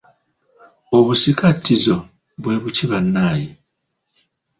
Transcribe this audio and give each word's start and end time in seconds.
Obusikattizo 0.97 1.95
bwe 2.41 2.55
buki 2.61 2.85
bannaye? 2.91 3.49